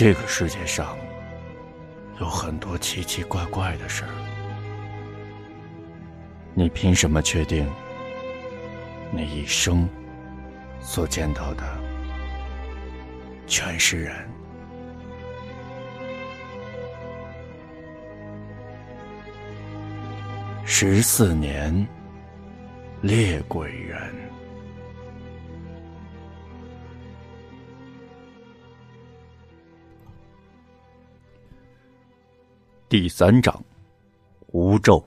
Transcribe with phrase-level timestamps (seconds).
[0.00, 0.96] 这个世界上
[2.20, 4.10] 有很多奇奇怪怪的事儿，
[6.54, 7.68] 你凭什么确定
[9.10, 9.88] 你一生
[10.80, 11.64] 所见到的
[13.48, 14.14] 全是人？
[20.64, 21.84] 十四年，
[23.02, 24.27] 猎鬼人。
[32.90, 33.54] 第三章，
[34.46, 35.04] 无咒。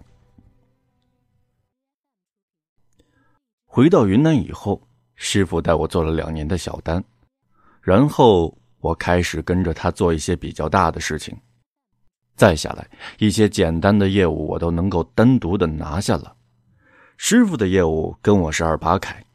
[3.65, 4.79] 回到云南以后，
[5.15, 7.03] 师傅带我做了两年的小单，
[7.81, 11.35] 然后我开始跟着他做一些比较大的事情。
[12.35, 16.35] 再下来，一些简单的业务我都能够单独的拿下了。
[17.17, 19.25] 师傅的业务跟我是二八开，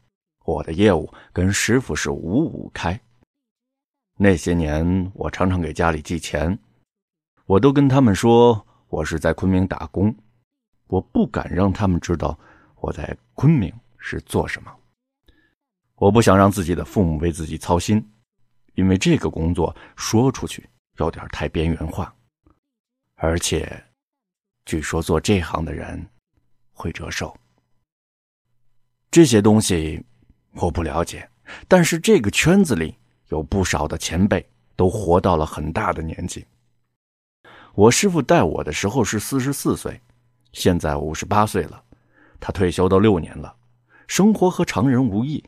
[0.45, 2.97] 我的业务跟师傅是五五开。
[4.17, 6.57] 那些年，我常常给家里寄钱。
[7.47, 10.13] 我都跟他们说我是在昆明打工，
[10.87, 12.37] 我不敢让他们知道
[12.75, 14.71] 我在昆明是做什么。
[15.95, 18.05] 我不想让自己的父母为自己操心，
[18.73, 22.13] 因为这个工作说出去有点太边缘化，
[23.15, 23.81] 而且
[24.65, 26.05] 据说做这行的人
[26.73, 27.33] 会折寿。
[29.09, 30.05] 这些东西
[30.51, 31.27] 我不了解，
[31.69, 32.93] 但是这个圈子里
[33.29, 36.45] 有不少的前辈都活到了很大的年纪。
[37.77, 40.01] 我师傅带我的时候是四十四岁，
[40.51, 41.83] 现在五十八岁了。
[42.39, 43.55] 他退休都六年了，
[44.07, 45.43] 生活和常人无异。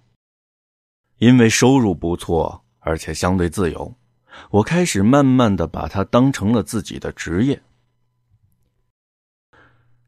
[1.18, 3.96] 因为收入不错，而且相对自由，
[4.52, 7.60] 我开始慢慢的把他当成了自己的职业。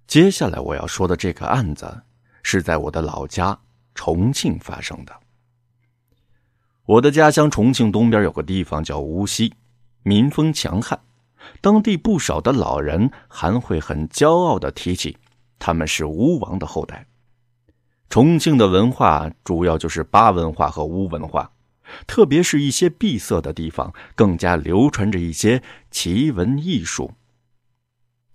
[0.05, 2.03] 接下来我要说的这个案子，
[2.43, 3.59] 是在我的老家
[3.95, 5.19] 重庆发生的。
[6.85, 9.51] 我的家乡重庆东边有个地方叫无锡，
[10.03, 10.99] 民风强悍。
[11.61, 15.17] 当地不少的老人还会很骄傲的提起，
[15.59, 17.05] 他们是巫王的后代。
[18.09, 21.49] 重庆的文化主要就是巴文化和巫文化，
[22.05, 27.11] 特别是一些闭塞的地方，更加流传着一些奇闻异术。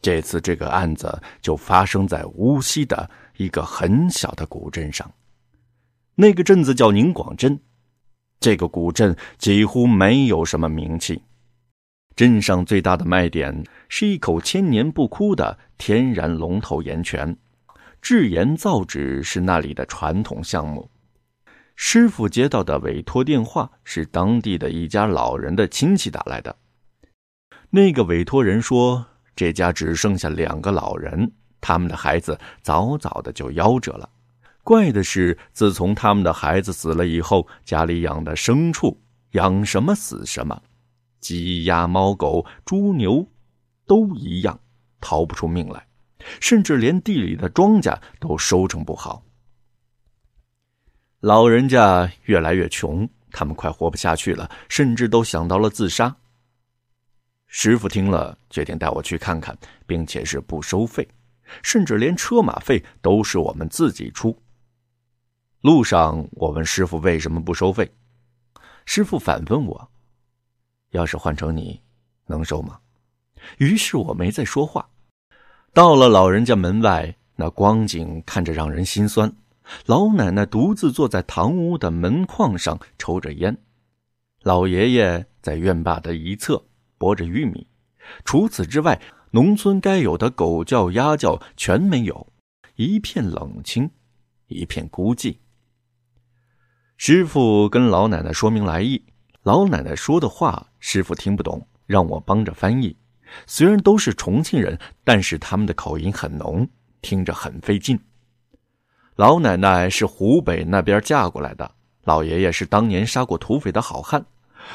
[0.00, 5.10] 这次这个案子就发生在无锡的一个很小的古镇上，
[6.14, 7.58] 那个镇子叫宁广镇，
[8.38, 11.20] 这个古镇几乎没有什么名气。
[12.16, 17.36] 镇上最大的卖点是一口千年不枯的天然龙头岩泉，
[18.00, 20.90] 制盐造纸是那里的传统项目。
[21.74, 26.56] 师傅接到的委托电话是当地的一家老人的亲戚打来的。
[27.68, 29.04] 那个委托人说，
[29.36, 34.08] 这家只剩下两个老人，他们的孩子早早的就夭折了。
[34.64, 38.98] 怪的是，自从他们的孩子死了以后，家里养的牲畜
[39.32, 40.62] 养什么死什么。
[41.20, 43.26] 鸡鸭猫狗猪牛，
[43.86, 44.58] 都一样，
[45.00, 45.86] 逃不出命来，
[46.40, 49.22] 甚至连地里的庄稼都收成不好。
[51.20, 56.14] 老人家越来越穷，他们快活不下去了，甚至都想到了自杀。
[57.46, 59.56] 师傅听了，决定带我去看看，
[59.86, 61.08] 并且是不收费，
[61.62, 64.36] 甚至连车马费都是我们自己出。
[65.62, 67.90] 路上，我问师傅为什么不收费，
[68.84, 69.90] 师傅反问我。
[70.90, 71.80] 要是换成你，
[72.26, 72.78] 能收吗？
[73.58, 74.88] 于是我没再说话。
[75.72, 79.30] 到了老人家门外，那光景看着让人心酸。
[79.84, 83.56] 老奶奶独自坐在堂屋的门框上抽着烟，
[84.42, 86.64] 老爷爷在院坝的一侧
[86.98, 87.66] 剥着玉米。
[88.24, 89.00] 除此之外，
[89.32, 92.32] 农村该有的狗叫鸭叫全没有，
[92.76, 93.90] 一片冷清，
[94.46, 95.36] 一片孤寂。
[96.96, 99.04] 师傅跟老奶奶说明来意。
[99.42, 102.96] 老奶奶说的话，师傅听不懂，让我帮着翻译。
[103.44, 106.64] 虽然都是重庆人，但是他们的口音很浓，
[107.02, 107.98] 听着很费劲。
[109.16, 111.68] 老奶奶是湖北那边嫁过来的，
[112.04, 114.24] 老爷爷是当年杀过土匪的好汉。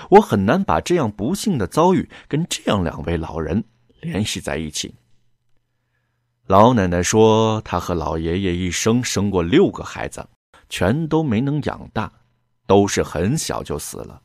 [0.10, 3.64] 我很难把这样不幸的遭遇跟这样两位老人
[4.02, 4.94] 联系在一起。
[6.46, 10.28] 老奶奶说，她和老爷爷一生生过六个孩子，
[10.68, 12.12] 全都没能养大，
[12.68, 14.22] 都是很小就死了。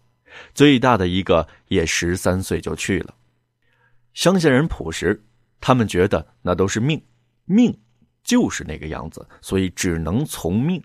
[0.54, 3.14] 最大的一个也十三岁就去了。
[4.14, 5.24] 乡下人朴实，
[5.60, 7.02] 他们觉得那都是命，
[7.44, 7.78] 命
[8.24, 10.82] 就是那个样子，所以只能从命。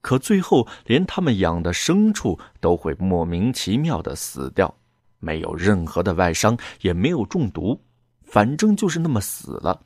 [0.00, 4.74] 可最后，连他们养的牲畜都会莫名其妙的死掉，
[5.18, 7.84] 没有任何的外伤，也没有中毒，
[8.22, 9.82] 反正就是那么死了。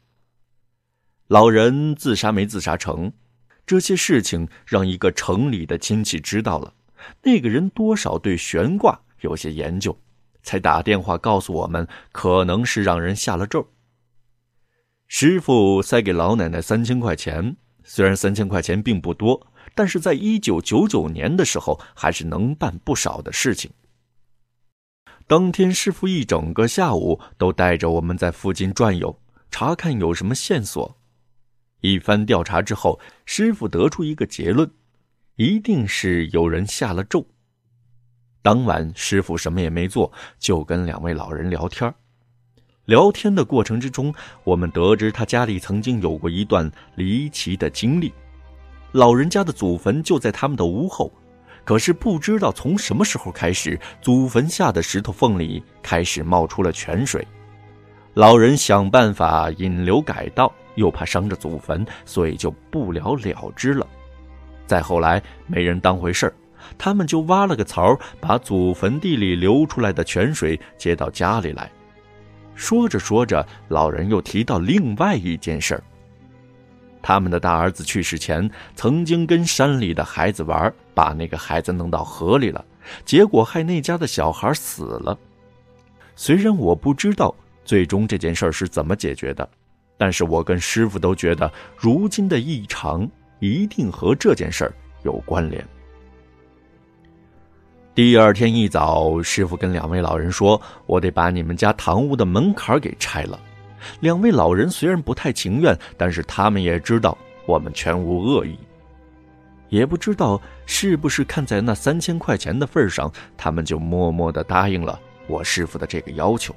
[1.27, 3.13] 老人自杀没自杀成，
[3.67, 6.73] 这些事情让一个城里的亲戚知道了。
[7.23, 9.97] 那个人多少对悬挂有些研究，
[10.43, 13.67] 才打电话告诉我们，可能是让人下了咒。
[15.07, 23.71] 师傅塞给老奶奶三千块钱，虽然三千块钱并不多，但是在一九九九年的时候，还是能办不少的事情。
[25.27, 29.19] 当天，师傅一整个下午都带着我们在附近转悠，
[29.51, 30.99] 查看有什么线索。
[31.81, 34.71] 一番调查之后，师傅得出一个结论：
[35.37, 37.27] 一定是有人下了咒。
[38.41, 41.93] 当晚，师傅什么也没做，就跟两位老人聊天。
[42.85, 44.15] 聊天的过程之中，
[44.45, 48.13] 我们得知他家里曾经有过一段离奇的经历。
[48.93, 51.13] 老人家的祖坟就在他们的屋后。
[51.65, 57.27] 可是不知道从什么时候开始，祖坟下的石头缝里开始冒出了泉水。
[58.13, 63.85] 老人想办法引流改道，又怕伤着祖坟，所以就不了了之了。
[64.67, 66.35] 再后来，没人当回事儿，
[66.79, 71.71] 他们就挖了个槽，把祖坟地里流出来的泉水接到家里来。
[72.55, 75.83] 说着说着，老人又提到另外一件事儿。
[77.03, 82.65] 他们的大儿子去世前，曾经跟山里的孩子玩，把那个孩子弄到河里了，
[83.05, 85.19] 结果害那家的小孩死了。
[86.17, 87.35] 虽然我不知道
[87.65, 89.47] 最终这件事是怎么解决的，
[89.99, 93.07] 但是我跟师傅都觉得，如今的异常
[93.45, 95.63] 一定和这件事有关联。
[97.95, 103.39] 第二天一早，师傅跟两位老人说：“我得把你们家堂屋的门槛给拆了。”
[104.01, 108.59] 两位老人虽然不太情愿，但是他们也知道我们全无恶意。
[109.69, 116.57] 也不知道是不是看在那三千块钱的份上，他们就默默的答应了我师傅的这个要求。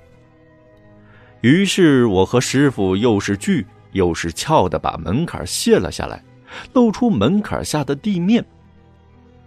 [1.41, 6.23] 于是我和师傅又是锯又是撬的把门槛卸了下来，
[6.73, 8.43] 露出门槛下的地面。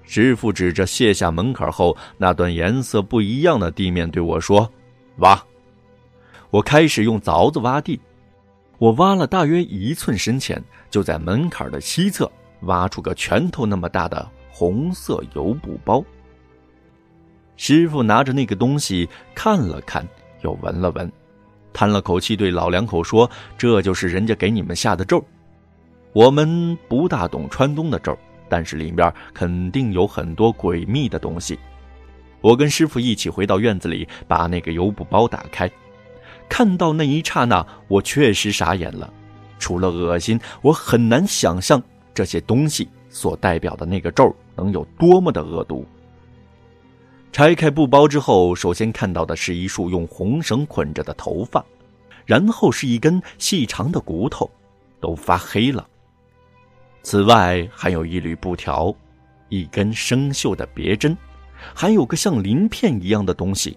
[0.02, 4.68] 师傅指着卸下门槛后那段颜色不一样的地面对我说
[5.18, 5.40] ：“挖。”
[6.50, 8.00] 我开始用凿子挖地，
[8.78, 10.60] 我挖了大约一寸深浅，
[10.90, 12.28] 就在门槛的西侧
[12.62, 16.04] 挖出个拳头那么大的红色油布包。
[17.56, 20.04] 师傅拿着那个东西看了看，
[20.42, 21.12] 又闻了闻，
[21.72, 25.24] 叹了口气，对老两口说：“这就是人家给你们下的咒。
[26.12, 28.16] 我们不大懂川东的咒，
[28.48, 31.58] 但是里面肯定有很多诡秘的东西。”
[32.42, 35.70] 我跟师傅一起回到院子里，把那个油布包打开。
[36.48, 39.12] 看到那一刹那，我确实傻眼了。
[39.58, 41.80] 除了恶心，我很难想象
[42.14, 45.86] 这些东西所代表的那个咒能有多么的恶毒。
[47.30, 51.64] 拆开布包之后，首先看到的是一束用红绳捆着的头发，
[52.24, 54.50] 然后是一根细长的骨头，
[54.98, 55.86] 都发黑了。
[57.02, 58.94] 此外，还有一缕布条，
[59.48, 61.16] 一根生锈的别针，
[61.74, 63.76] 还有个像鳞片一样的东西。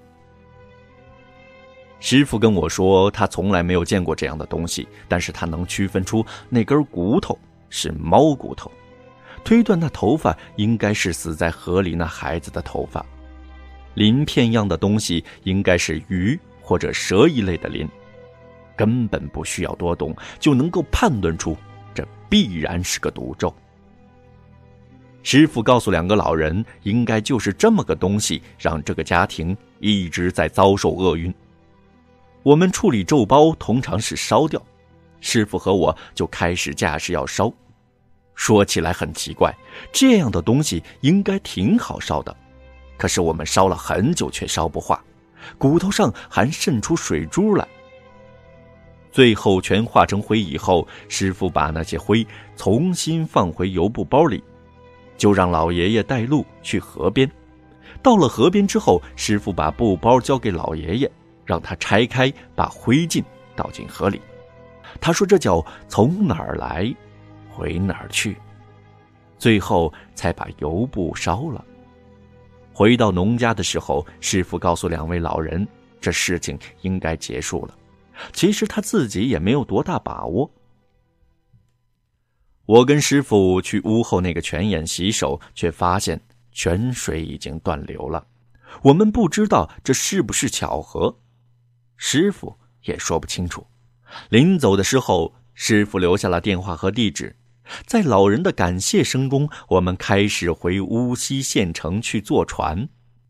[2.00, 7.40] 师傅跟我说，他从来没有见过这样的东西，但是他能区分出那根骨头
[7.70, 8.70] 是猫骨头，
[9.46, 13.06] 推断那头发应该是死在河里那孩子的头发，
[13.94, 17.88] 鳞片样的东西应该是鱼或者蛇一类的鳞，
[18.76, 21.56] 根本不需要多懂就能够判断出，
[22.30, 23.54] 必然是个毒咒。
[25.22, 31.34] 师傅告诉两个老人，应该就是这么个东西，让这个家庭一直在遭受厄运。
[32.44, 34.62] 我们处理咒包通常是烧掉，
[35.22, 37.50] 师傅和我就开始架势要烧。
[38.36, 39.56] 说起来很奇怪，
[39.94, 42.36] 这样的东西应该挺好烧的，
[42.98, 45.02] 可是我们烧了很久却烧不化，
[45.58, 47.66] 骨头上还渗出水珠来。
[49.14, 52.28] 最后全化成灰以后，师傅把那些灰
[52.58, 54.44] 重新放回油布包里，
[55.16, 57.32] 就让老爷爷带路去河边。
[58.02, 61.10] 到了河边之后，师傅把布包交给老爷爷。
[61.46, 63.22] 让他拆开，把灰烬
[63.54, 64.22] 倒进河里。
[65.02, 66.90] 他说：“这叫从哪儿来，
[67.50, 68.38] 回哪儿去。”
[69.38, 71.62] 最后才把油布烧了。
[72.72, 75.68] 回到农家的时候，师傅告诉两位老人，
[76.00, 77.76] 这事情应该结束了。
[78.32, 80.52] 其实他自己也没有多大把握。
[82.66, 88.26] 我跟师傅去屋后那个泉眼洗手，却发现泉水已经断流了。
[88.84, 91.20] 我们不知道这是不是巧合。
[91.98, 93.66] 师傅也说不清楚。
[94.30, 97.36] 临走的时候，师傅留下了电话和地址。
[97.86, 102.90] 在老人的感谢声中，我们开始回乌溪县城去坐船，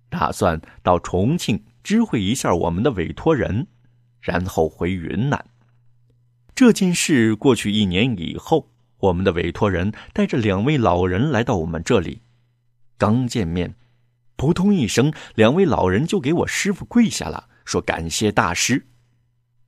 [0.09, 3.67] 打算到重庆知会一下我们的委托人，
[4.23, 5.45] 然后回云南。
[6.55, 12.21] 这件事过去一年以后，我们的委托人带着两位老人来到我们这里。
[12.97, 13.75] 刚见面，
[14.37, 18.87] 扑通一声，两位老人就给我师傅跪下了，说感谢大师。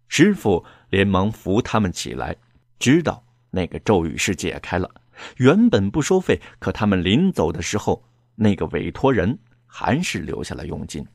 [0.07, 2.37] 师傅连忙扶他们起来，
[2.79, 4.89] 知道那个咒语是解开了。
[5.37, 11.05] 原本不收费，可他们临走的时候，那个委托人还是留下了佣金。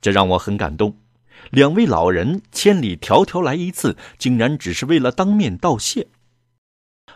[0.00, 0.98] 这让我很感动。
[1.50, 6.08] 两位老人千里迢迢来一次，竟然只是为了当面道谢。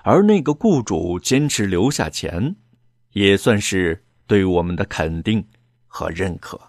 [0.04, 2.56] 而那个雇主坚持留下钱，
[3.12, 5.46] 也算是对我们的肯定
[5.86, 6.67] 和认可。